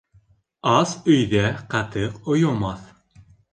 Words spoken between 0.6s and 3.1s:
Ас өйҙә ҡатыҡ ойомаҫ.